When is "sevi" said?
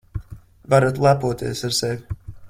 1.81-2.17